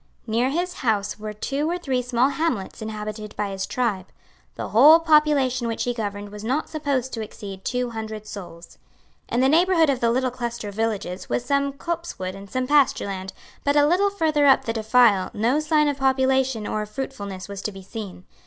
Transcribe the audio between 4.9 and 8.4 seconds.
population which he governed was not supposed to exceed two hundred